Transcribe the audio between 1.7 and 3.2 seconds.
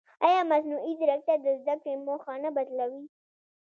کړې موخه نه بدلوي؟